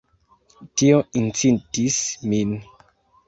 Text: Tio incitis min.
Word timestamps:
Tio 0.81 1.01
incitis 1.21 1.99
min. 2.33 2.57